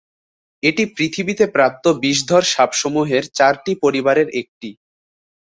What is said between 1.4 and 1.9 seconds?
প্রাপ্ত